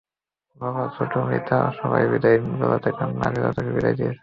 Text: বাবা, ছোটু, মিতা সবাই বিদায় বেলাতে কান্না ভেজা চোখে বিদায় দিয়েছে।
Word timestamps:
বাবা, 0.57 0.83
ছোটু, 0.95 1.17
মিতা 1.21 1.59
সবাই 1.79 2.03
বিদায় 2.11 2.37
বেলাতে 2.59 2.89
কান্না 2.97 3.25
ভেজা 3.33 3.49
চোখে 3.55 3.71
বিদায় 3.71 3.95
দিয়েছে। 3.95 4.19